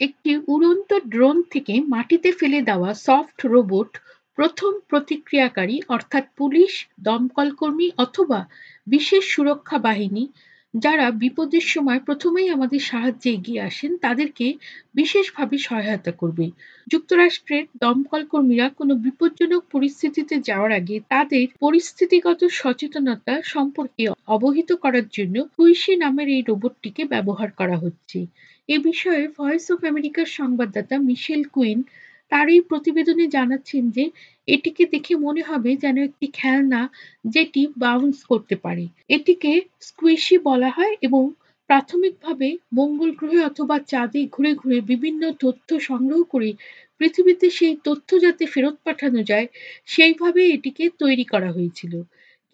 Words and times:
একটি 0.00 0.32
উড়ন্ত 0.46 0.90
ড্রোন 1.08 1.36
থেকে 1.50 1.74
মাটিতে 1.88 2.30
ফেলে 2.32 2.60
দেওয়া 2.62 2.90
সফট 3.04 3.38
রোবট 3.44 3.90
প্রথম 4.38 4.72
প্রতিক্রিয়াকারী, 4.90 5.76
অর্থাৎ 5.88 6.24
পুলিশ, 6.36 6.72
দমকলকর্মী 7.04 7.86
অথবা 7.98 8.40
বিশেষ 8.86 9.22
সুরক্ষা 9.28 9.78
বাহিনী 9.78 10.24
যারা 10.74 11.06
বিপদের 11.22 11.64
সময় 11.66 12.00
প্রথমেই 12.00 12.48
আমাদের 12.50 12.80
সাহায্যে 12.82 13.28
এগিয়ে 13.30 13.60
আসেন, 13.60 13.92
তাদেরকে 13.96 14.46
বিশেষভাবে 14.94 15.56
সহায়তা 15.58 16.12
করবে। 16.12 16.46
যুক্তরাষ্ট্রের 16.86 17.64
দমকল 17.80 18.22
কর্মীরা 18.24 18.66
কোনো 18.70 18.92
বিপজ্জনক 18.96 19.62
পরিস্থিতিতে 19.72 20.34
যাওয়ার 20.40 20.72
আগে 20.72 20.96
তাদের 21.08 21.44
পরিস্থিতিগত 21.60 22.40
সচেতনতা 22.52 23.34
সম্পর্কে 23.44 24.02
অবহিত 24.26 24.70
করার 24.74 25.06
জন্য 25.08 25.36
কুইশি 25.54 25.92
নামের 25.96 26.28
এই 26.28 26.42
রোবটটিকে 26.42 27.02
ব্যবহার 27.04 27.50
করা 27.50 27.76
হচ্ছে। 27.78 28.18
এ 28.68 28.76
বিষয়ে 28.78 29.22
ভয়েস 29.38 29.64
অফ 29.70 29.80
আমেরিকার 29.84 30.28
সংবাদদাতা 30.38 30.96
মিশেল 31.00 31.42
কুইন 31.54 31.78
তার 32.34 32.48
এই 32.48 32.62
প্রতিবেদনে 32.70 33.26
জানাচ্ছেন 33.28 33.82
যে, 33.90 34.04
এটিকে 34.48 34.84
দেখে 34.86 35.14
মনে 35.16 35.42
হবে 35.42 35.70
যেন 35.76 35.96
একটি 36.08 36.26
খেলনা 36.34 36.80
যেটি 37.26 37.62
বাউন্স 37.76 38.18
করতে 38.30 38.54
পারে। 38.56 38.84
এটিকে 39.08 39.52
স্কুইশি 39.80 40.36
বলা 40.48 40.70
হয় 40.70 40.94
এবং 41.00 41.22
প্রাথমিকভাবে 41.70 42.48
মঙ্গল 42.72 43.10
গ্রহে 43.12 43.40
অথবা 43.44 43.76
চাঁদে 43.90 44.20
ঘুরে 44.34 44.52
ঘুরে 44.54 44.78
বিভিন্ন 44.90 45.22
তথ্য 45.42 45.68
সংগ্রহ 45.80 46.20
করে 46.24 46.50
পৃথিবীতে 47.00 47.46
সেই 47.50 47.74
তথ্য 47.84 48.08
যাতে 48.20 48.44
ফেরত 48.46 48.76
পাঠানো 48.86 49.20
যায়, 49.22 49.46
সেইভাবে 49.86 50.42
এটিকে 50.54 50.84
তৈরি 50.98 51.24
করা 51.24 51.50
হয়েছিল। 51.52 51.94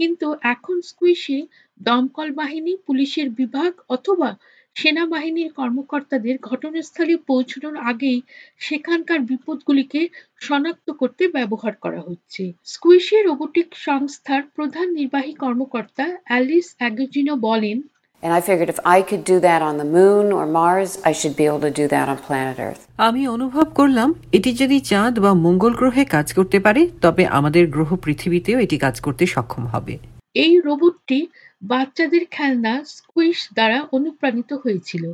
কিন্তু 0.01 0.27
এখন 0.53 0.77
স্কুইশি 0.91 1.39
দমকল 1.81 2.29
বাহিনী, 2.33 2.73
পুলিশের 2.87 3.29
বিভাগ 3.31 3.73
অথবা 3.89 4.31
সেনাবাহিনীর 4.77 5.51
কর্মকর্তাদের 5.59 6.37
ঘটনাস্থলে 6.49 7.15
পৌঁছানোর 7.29 7.77
আগেই 7.91 8.19
সেখানকার 8.61 9.21
বিপদগুলিকে 9.31 10.01
শনাক্ত 10.41 10.89
করতে 11.01 11.23
ব্যবহার 11.37 11.75
করা 11.85 12.01
হচ্ছে 12.09 12.43
স্কুইশি 12.65 13.17
রোবোটিক 13.21 13.69
সংস্থার 13.87 14.43
প্রধান 14.57 14.87
নির্বাহী 14.99 15.35
কর্মকর্তা 15.43 16.05
অ্যালিস 16.25 16.69
অ্যাগোজিনো 16.79 17.35
বলেন 17.49 17.79
And 18.23 18.33
I 18.33 18.41
figured 18.43 18.69
if 18.69 18.81
I 18.87 18.99
could 19.01 19.25
do 19.25 19.37
that 19.41 19.61
on 19.63 19.75
the 19.75 19.89
moon 19.89 20.25
or 20.31 20.45
Mars, 20.49 20.91
I 21.03 21.13
should 21.13 21.35
be 21.35 21.45
able 21.47 21.61
to 21.61 21.73
do 21.73 21.87
that 21.89 22.07
on 22.07 22.19
planet 22.21 22.59
Earth. 22.59 22.83
আমি 23.07 23.23
অনুভব 23.29 23.67
করলাম 23.79 24.09
এটি 24.37 24.51
যদি 24.53 24.77
চাঁদ 24.91 25.15
বা 25.25 25.33
মঙ্গল 25.47 25.73
গ্রহে 25.75 26.05
কাজ 26.15 26.27
করতে 26.39 26.59
পারে 26.67 26.83
তবে 27.05 27.23
আমাদের 27.39 27.65
গ্রহ 27.75 27.91
পৃথিবীতেও 28.05 28.59
এটি 28.59 28.77
কাজ 28.85 28.97
করতে 29.01 29.23
সক্ষম 29.35 29.65
হবে 29.75 29.95
এই 30.37 30.53
রোবটটি 30.67 31.19
বাচ্চাদের 31.63 32.27
খেলনা 32.31 32.85
স্কুইশ 32.85 33.49
দ্বারা 33.55 33.89
অনুপ্রাণিত 33.93 34.53
হয়েছিল। 34.53 35.13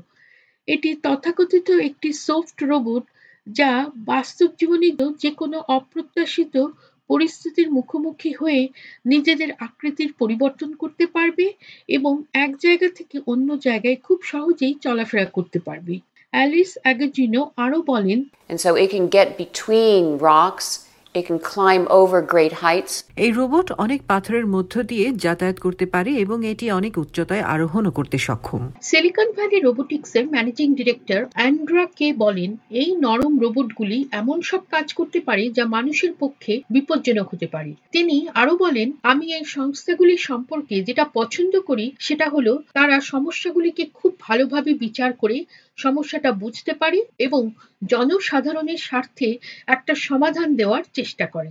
এটি 0.66 0.94
তথাকথিত 0.94 1.70
একটি 1.70 2.12
সফট 2.12 2.64
রোবট 2.64 3.02
যা 3.48 3.86
বাস্তব 3.96 4.46
জীবনে 4.60 4.90
যে 5.18 5.30
কোনো 5.30 5.62
অপ্রত্যাশিত 5.68 6.66
পরিস্থিতির 7.08 7.72
মুখোমুখি 7.72 8.32
হয়ে 8.32 8.68
নিজেদের 9.06 9.48
আকৃতির 9.58 10.12
পরিবর্তন 10.18 10.74
করতে 10.74 11.06
পারবে 11.06 11.52
এবং 11.88 12.22
এক 12.32 12.56
জায়গা 12.56 12.88
থেকে 12.94 13.20
অন্য 13.26 13.58
জায়গায় 13.58 13.96
খুব 13.96 14.18
সহজেই 14.22 14.74
চলাফেরা 14.74 15.24
করতে 15.24 15.58
পারবে। 15.58 16.00
অ্যালিস 16.30 16.78
অ্যাগাজিনো 16.82 17.50
আরও 17.56 17.82
বলেন 17.82 18.24
And 18.50 18.60
so 18.60 18.70
it 18.74 18.90
can 18.90 19.06
get 19.08 19.28
between 19.38 20.18
rocks, 20.18 20.85
it 21.16 21.26
can 21.26 21.38
climb 21.40 21.84
over 21.90 22.18
great 22.24 22.54
heights. 22.56 22.92
এই 23.24 23.30
রোবট 23.32 23.68
অনেক 23.84 24.00
পাথরের 24.08 24.46
মধ্য 24.54 24.74
দিয়ে 24.82 25.06
যাতায়াত 25.24 25.58
করতে 25.60 25.84
পারে 25.94 26.10
এবং 26.24 26.38
এটি 26.52 26.66
অনেক 26.70 26.92
উচ্চতায় 26.98 27.44
আরোহণও 27.52 27.92
করতে 27.98 28.16
সক্ষম 28.26 28.62
সিলিকন 28.88 29.28
ভ্যালি 29.36 29.58
রোবোটিক্সের 29.60 30.24
ম্যানেজিং 30.34 30.68
ডিরেক্টর 30.78 31.20
অ্যান্ড্রা 31.36 31.84
কে 31.98 32.08
বলেন 32.24 32.50
এই 32.80 32.90
নরম 33.04 33.32
রোবটগুলি 33.42 33.98
এমন 34.12 34.38
সব 34.50 34.62
কাজ 34.70 34.86
করতে 34.98 35.18
পারে 35.28 35.44
যা 35.56 35.64
মানুষের 35.76 36.12
পক্ষে 36.22 36.54
বিপজ্জনক 36.70 37.26
হতে 37.32 37.46
পারে 37.54 37.70
তিনি 37.94 38.16
আরও 38.40 38.54
বলেন 38.64 38.88
আমি 39.10 39.26
এই 39.36 39.44
সংস্থাগুলি 39.56 40.14
সম্পর্কে 40.28 40.76
যেটা 40.88 41.04
পছন্দ 41.18 41.54
করি 41.68 41.86
সেটা 42.06 42.26
হলো 42.34 42.52
তারা 42.76 42.96
সমস্যাগুলিকে 43.12 43.84
খুব 43.98 44.12
ভালোভাবে 44.26 44.70
বিচার 44.84 45.10
করে 45.22 45.36
সমস্যাটা 45.78 46.30
বুঝতে 46.32 46.72
পারে 46.72 46.98
এবং 47.18 47.42
জনসাধারণের 47.82 48.76
স্বার্থে 48.78 49.28
একটা 49.66 49.92
সমাধান 49.98 50.48
দেওয়ার 50.56 50.82
চেষ্টা 50.94 51.26
করে। 51.26 51.50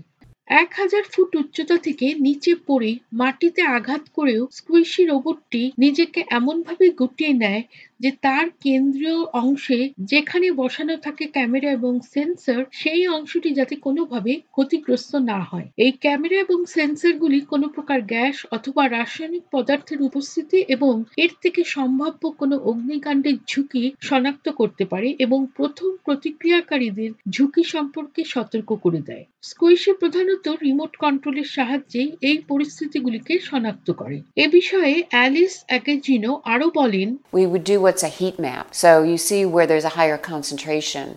এক 0.55 0.69
হাজার 0.73 1.03
ফুট 1.03 1.31
উচ্চতা 1.35 1.77
থেকে 1.77 2.07
নিচে 2.17 2.51
পড়ে 2.67 2.91
মাটিতে 3.11 3.61
আঘাত 3.67 4.03
করেও 4.13 4.41
স্কুইশি 4.51 5.03
রোবটটি 5.05 5.61
নিজেকে 5.77 6.21
এমনভাবে 6.29 6.85
গুটিয়ে 6.89 7.33
নেয় 7.33 7.63
যে 7.99 8.11
তার 8.21 8.45
কেন্দ্রীয় 8.63 9.19
অংশে 9.33 9.89
যেখানে 9.99 10.51
বসানো 10.51 10.95
থাকে 10.97 11.25
ক্যামেরা 11.25 11.69
এবং 11.71 11.99
সেন্সর, 12.13 12.65
সেই 12.71 13.07
অংশটি 13.07 13.49
যাতে 13.53 13.75
কোনোভাবে 13.75 14.33
ক্ষতিগ্রস্ত 14.51 15.15
না 15.15 15.39
হয়। 15.39 15.67
এই 15.77 15.91
ক্যামেরা 15.91 16.35
এবং 16.35 16.65
সেন্সরগুলি 16.65 17.39
কোনো 17.41 17.67
প্রকার 17.67 18.01
গ্যাস 18.01 18.45
অথবা 18.51 18.89
রাসায়নিক 18.89 19.43
পদার্থের 19.51 20.01
উপস্থিতি 20.01 20.57
এবং 20.67 21.03
এর 21.17 21.29
থেকে 21.41 21.63
সম্ভাব্য 21.63 22.29
কোনো 22.29 22.55
অগ্নিকাণ্ডের 22.57 23.37
ঝুঁকি 23.47 23.91
শনাক্ত 24.01 24.49
করতে 24.49 24.85
পারে 24.85 25.15
এবং 25.19 25.47
প্রথম 25.55 25.97
প্রতিক্রিয়াকারীদের 26.05 27.11
ঝুঁকি 27.29 27.63
সম্পর্কে 27.63 28.23
সতর্ক 28.23 28.69
করে 28.73 29.01
দেয়। 29.01 29.25
স্কুইশি 29.41 29.93
প্রধানত 29.93 30.47
রিমোট 30.47 30.97
কন্ট্রোলের 30.97 31.43
সাহায্যে 31.43 32.11
এই 32.21 32.37
পরিস্থিতিগুলিকে 32.47 33.39
শনাক্ত 33.39 33.91
করে। 33.91 34.21
এ 34.35 34.47
বিষয়ে 34.47 35.03
অ্যালিস 35.09 35.63
অ্যাকেজিনো 35.67 36.41
আরও 36.45 36.71
বলেন, 36.75 37.17
We 37.33 37.45
would 37.45 37.63
do 37.63 37.84
what's 37.85 38.03
a 38.03 38.13
heat 38.19 38.37
map. 38.39 38.65
So 38.73 38.89
you 39.03 39.17
see 39.19 39.41
where 39.47 39.67
there's 39.67 39.85
a 39.85 39.95
higher 39.99 40.19
concentration 40.23 41.07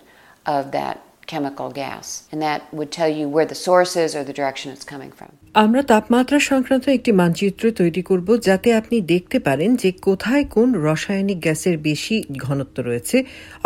of 0.47 0.63
that 0.73 0.97
chemical 1.29 1.69
gas, 1.73 2.07
and 2.33 2.41
that 2.43 2.61
would 2.73 2.91
tell 2.91 3.11
you 3.11 3.29
where 3.29 3.45
the 3.45 3.55
source 3.57 3.95
is 3.97 4.17
or 4.17 4.23
the 4.25 4.33
direction 4.33 4.67
it's 4.73 4.87
coming 4.87 5.13
from. 5.13 5.31
আমরা 5.55 5.83
তাপমাত্রা 5.93 6.39
সংক্রান্ত 6.51 6.85
একটি 6.89 7.11
মানচিত্র 7.21 7.65
তৈরি 7.81 8.03
করব 8.11 8.29
যাতে 8.49 8.69
আপনি 8.81 8.97
দেখতে 9.13 9.39
পারেন 9.47 9.71
যে 9.83 9.91
কোথায় 10.09 10.45
কোন 10.57 10.69
রাসায়নিক 10.87 11.39
গ্যাসের 11.47 11.77
বেশি 11.89 12.17
ঘনত্ব 12.45 12.77
রয়েছে 12.89 13.17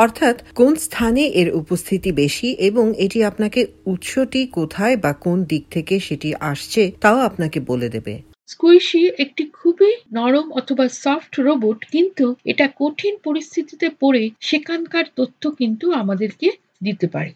অর্থাৎ 0.05 0.37
কোন 0.61 0.73
স্থানে 0.87 1.23
এর 1.41 1.49
উপস্থিতি 1.61 2.11
বেশি 2.23 2.49
এবং 2.69 2.85
এটি 3.05 3.19
আপনাকে 3.31 3.61
উৎসটি 3.93 4.41
কোথায় 4.59 4.95
বা 5.05 5.13
কোন 5.25 5.39
দিক 5.51 5.63
থেকে 5.75 5.95
সেটি 6.07 6.29
আসছে 6.51 6.83
তাও 7.03 7.19
আপনাকে 7.29 7.59
বলে 7.71 7.89
দেবে 7.95 8.15
স্কুইশি 8.53 9.03
একটি 9.25 9.43
খুবই 9.59 9.93
নরম 10.13 10.47
অথবা 10.53 10.85
সফট 11.03 11.33
রোবট, 11.41 11.79
কিন্তু 11.95 12.27
এটা 12.45 12.67
কঠিন 12.81 13.15
পরিস্থিতিতে 13.27 13.87
পড়ে 14.03 14.23
সেখানকার 14.41 15.07
তথ্য 15.19 15.43
কিন্তু 15.61 15.87
আমাদেরকে 16.03 16.49
দিতে 16.85 17.07
পারে। 17.15 17.33